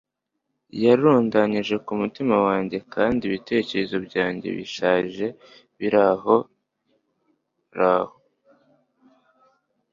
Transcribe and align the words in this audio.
Yarundanyije 0.83 1.75
kumutima 1.85 2.35
wanjye 2.47 2.77
kandi 2.93 3.21
ibitekerezo 3.25 3.95
byanjye 4.07 4.47
bishaje 4.57 5.25
birahoraho 5.77 8.11